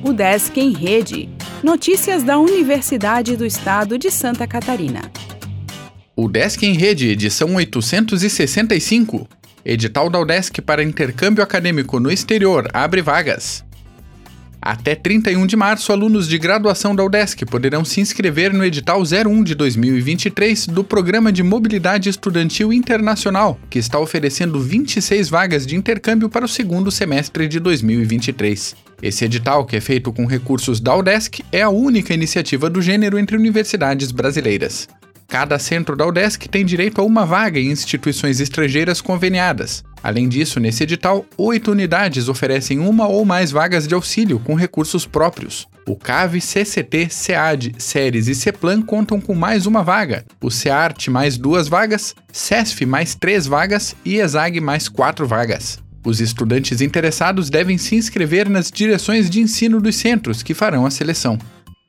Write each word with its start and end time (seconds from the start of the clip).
O 0.00 0.12
Desk 0.12 0.56
em 0.56 0.72
Rede. 0.72 1.28
Notícias 1.62 2.22
da 2.22 2.38
Universidade 2.38 3.36
do 3.36 3.44
Estado 3.44 3.98
de 3.98 4.12
Santa 4.12 4.46
Catarina. 4.46 5.10
O 6.14 6.28
Desk 6.28 6.62
em 6.62 6.72
Rede, 6.72 7.08
edição 7.08 7.56
865. 7.56 9.28
Edital 9.64 10.08
da 10.08 10.20
UDESC 10.20 10.62
para 10.62 10.84
intercâmbio 10.84 11.42
acadêmico 11.42 11.98
no 11.98 12.12
exterior 12.12 12.68
abre 12.72 13.02
vagas. 13.02 13.64
Até 14.68 14.94
31 14.94 15.46
de 15.46 15.56
março, 15.56 15.92
alunos 15.92 16.28
de 16.28 16.36
graduação 16.36 16.94
da 16.94 17.02
UDESC 17.02 17.46
poderão 17.46 17.86
se 17.86 18.02
inscrever 18.02 18.52
no 18.52 18.62
edital 18.62 19.00
01 19.00 19.42
de 19.42 19.54
2023 19.54 20.66
do 20.66 20.84
Programa 20.84 21.32
de 21.32 21.42
Mobilidade 21.42 22.10
Estudantil 22.10 22.70
Internacional, 22.70 23.58
que 23.70 23.78
está 23.78 23.98
oferecendo 23.98 24.60
26 24.60 25.30
vagas 25.30 25.66
de 25.66 25.74
intercâmbio 25.74 26.28
para 26.28 26.44
o 26.44 26.48
segundo 26.48 26.90
semestre 26.90 27.48
de 27.48 27.58
2023. 27.58 28.76
Esse 29.02 29.24
edital, 29.24 29.64
que 29.64 29.74
é 29.74 29.80
feito 29.80 30.12
com 30.12 30.26
recursos 30.26 30.80
da 30.80 30.94
UDESC, 30.94 31.42
é 31.50 31.62
a 31.62 31.70
única 31.70 32.12
iniciativa 32.12 32.68
do 32.68 32.82
gênero 32.82 33.18
entre 33.18 33.38
universidades 33.38 34.12
brasileiras. 34.12 34.86
Cada 35.26 35.58
centro 35.58 35.96
da 35.96 36.06
UDESC 36.06 36.46
tem 36.46 36.62
direito 36.62 37.00
a 37.00 37.04
uma 37.04 37.24
vaga 37.24 37.58
em 37.58 37.70
instituições 37.70 38.38
estrangeiras 38.38 39.00
conveniadas. 39.00 39.82
Além 40.02 40.28
disso, 40.28 40.60
nesse 40.60 40.82
edital, 40.82 41.24
oito 41.36 41.70
unidades 41.70 42.28
oferecem 42.28 42.78
uma 42.78 43.06
ou 43.06 43.24
mais 43.24 43.50
vagas 43.50 43.86
de 43.86 43.94
auxílio 43.94 44.38
com 44.38 44.54
recursos 44.54 45.06
próprios. 45.06 45.66
O 45.86 45.96
CAV, 45.96 46.40
CCT, 46.40 47.08
SEAD, 47.10 47.74
SERES 47.78 48.28
e 48.28 48.34
CEPLAN 48.34 48.82
contam 48.82 49.20
com 49.20 49.34
mais 49.34 49.66
uma 49.66 49.82
vaga, 49.82 50.24
o 50.42 50.50
SEART 50.50 51.08
mais 51.08 51.38
duas 51.38 51.66
vagas, 51.66 52.14
CESF 52.30 52.84
mais 52.84 53.14
três 53.14 53.46
vagas 53.46 53.96
e 54.04 54.16
ESAG 54.16 54.60
mais 54.60 54.88
quatro 54.88 55.26
vagas. 55.26 55.78
Os 56.04 56.20
estudantes 56.20 56.80
interessados 56.80 57.50
devem 57.50 57.76
se 57.76 57.96
inscrever 57.96 58.48
nas 58.48 58.70
direções 58.70 59.28
de 59.28 59.40
ensino 59.40 59.80
dos 59.80 59.96
centros 59.96 60.42
que 60.42 60.54
farão 60.54 60.86
a 60.86 60.90
seleção. 60.90 61.38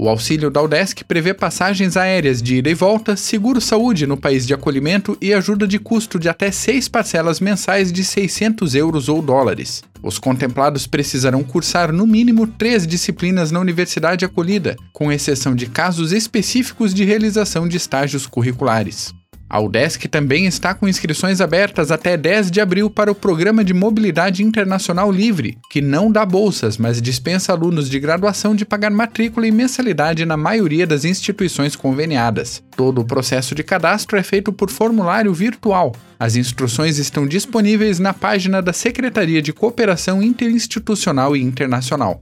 O 0.01 0.07
auxílio 0.07 0.49
da 0.49 0.61
UDESC 0.61 1.03
prevê 1.03 1.33
passagens 1.33 1.97
aéreas 1.97 2.41
de 2.41 2.55
ida 2.55 2.69
e 2.69 2.73
volta, 2.73 3.17
seguro-saúde 3.17 4.07
no 4.07 4.15
país 4.15 4.47
de 4.47 4.53
acolhimento 4.53 5.17
e 5.19 5.33
ajuda 5.33 5.67
de 5.67 5.77
custo 5.77 6.17
de 6.17 6.29
até 6.29 6.51
seis 6.51 6.87
parcelas 6.87 7.41
mensais 7.41 7.91
de 7.91 8.05
600 8.05 8.75
euros 8.75 9.09
ou 9.09 9.21
dólares. 9.21 9.83
Os 10.01 10.17
contemplados 10.17 10.87
precisarão 10.87 11.43
cursar 11.43 11.91
no 11.91 12.07
mínimo 12.07 12.47
três 12.47 12.87
disciplinas 12.87 13.51
na 13.51 13.59
universidade 13.59 14.23
acolhida, 14.23 14.77
com 14.93 15.11
exceção 15.11 15.53
de 15.53 15.65
casos 15.65 16.13
específicos 16.13 16.93
de 16.93 17.03
realização 17.03 17.67
de 17.67 17.75
estágios 17.75 18.25
curriculares. 18.25 19.13
A 19.49 19.59
UDESC 19.59 20.07
também 20.07 20.45
está 20.45 20.75
com 20.75 20.87
inscrições 20.87 21.41
abertas 21.41 21.89
até 21.89 22.15
10 22.15 22.51
de 22.51 22.61
abril 22.61 22.87
para 22.87 23.11
o 23.11 23.15
Programa 23.15 23.63
de 23.63 23.73
Mobilidade 23.73 24.43
Internacional 24.43 25.11
Livre, 25.11 25.57
que 25.71 25.81
não 25.81 26.11
dá 26.11 26.23
bolsas, 26.23 26.77
mas 26.77 27.01
dispensa 27.01 27.51
alunos 27.51 27.89
de 27.89 27.99
graduação 27.99 28.53
de 28.53 28.63
pagar 28.63 28.91
matrícula 28.91 29.47
e 29.47 29.51
mensalidade 29.51 30.23
na 30.23 30.37
maioria 30.37 30.85
das 30.85 31.03
instituições 31.03 31.75
conveniadas. 31.75 32.61
Todo 32.77 33.01
o 33.01 33.05
processo 33.05 33.55
de 33.55 33.63
cadastro 33.63 34.19
é 34.19 34.23
feito 34.23 34.53
por 34.53 34.69
formulário 34.69 35.33
virtual. 35.33 35.95
As 36.19 36.35
instruções 36.35 36.99
estão 36.99 37.25
disponíveis 37.25 37.97
na 37.97 38.13
página 38.13 38.61
da 38.61 38.71
Secretaria 38.71 39.41
de 39.41 39.51
Cooperação 39.51 40.21
Interinstitucional 40.21 41.35
e 41.35 41.41
Internacional. 41.41 42.21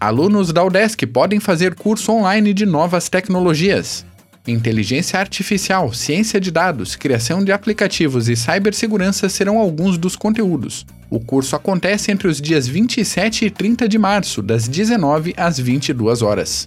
Alunos 0.00 0.50
da 0.50 0.64
UDESC 0.64 1.06
podem 1.08 1.40
fazer 1.40 1.74
curso 1.74 2.12
online 2.12 2.54
de 2.54 2.64
novas 2.64 3.10
tecnologias. 3.10 4.06
Inteligência 4.50 5.20
artificial, 5.20 5.92
ciência 5.92 6.40
de 6.40 6.50
dados, 6.50 6.96
criação 6.96 7.44
de 7.44 7.52
aplicativos 7.52 8.30
e 8.30 8.34
cibersegurança 8.34 9.28
serão 9.28 9.58
alguns 9.58 9.98
dos 9.98 10.16
conteúdos. 10.16 10.86
O 11.10 11.20
curso 11.20 11.54
acontece 11.54 12.10
entre 12.10 12.26
os 12.26 12.40
dias 12.40 12.66
27 12.66 13.44
e 13.44 13.50
30 13.50 13.86
de 13.86 13.98
março, 13.98 14.40
das 14.40 14.66
19 14.66 15.34
às 15.36 15.58
22 15.58 16.22
horas. 16.22 16.66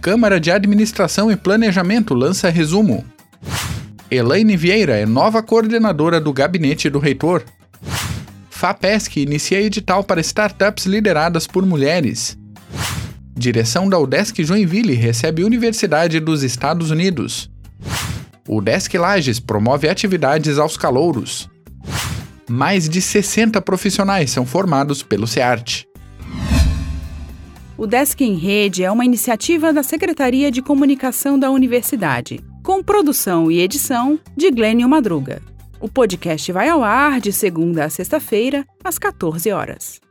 Câmara 0.00 0.40
de 0.40 0.50
Administração 0.50 1.30
e 1.30 1.36
Planejamento 1.36 2.14
lança 2.14 2.50
resumo. 2.50 3.04
Elaine 4.10 4.56
Vieira 4.56 4.96
é 4.96 5.06
nova 5.06 5.40
coordenadora 5.40 6.20
do 6.20 6.32
gabinete 6.32 6.90
do 6.90 6.98
reitor. 6.98 7.44
FAPESC 8.50 9.20
inicia 9.20 9.62
edital 9.62 10.02
para 10.02 10.20
startups 10.20 10.84
lideradas 10.84 11.46
por 11.46 11.64
mulheres. 11.64 12.36
Direção 13.36 13.88
da 13.88 13.98
UDESC 13.98 14.44
Joinville 14.44 14.94
recebe 14.94 15.42
Universidade 15.42 16.20
dos 16.20 16.44
Estados 16.44 16.92
Unidos. 16.92 17.50
O 18.46 18.60
Desk 18.60 18.96
Lages 18.96 19.40
promove 19.40 19.88
atividades 19.88 20.56
aos 20.56 20.76
calouros. 20.76 21.48
Mais 22.48 22.88
de 22.88 23.00
60 23.00 23.60
profissionais 23.60 24.30
são 24.30 24.46
formados 24.46 25.02
pelo 25.02 25.26
SEART. 25.26 25.84
O 27.76 27.88
Desk 27.88 28.20
em 28.22 28.36
Rede 28.36 28.84
é 28.84 28.90
uma 28.90 29.04
iniciativa 29.04 29.72
da 29.72 29.82
Secretaria 29.82 30.48
de 30.48 30.62
Comunicação 30.62 31.36
da 31.36 31.50
Universidade, 31.50 32.38
com 32.62 32.84
produção 32.84 33.50
e 33.50 33.60
edição 33.60 34.18
de 34.36 34.48
Glênio 34.52 34.88
Madruga. 34.88 35.42
O 35.80 35.88
podcast 35.88 36.52
vai 36.52 36.68
ao 36.68 36.84
ar 36.84 37.20
de 37.20 37.32
segunda 37.32 37.84
a 37.84 37.90
sexta-feira, 37.90 38.64
às 38.84 38.96
14 38.96 39.50
horas. 39.50 40.03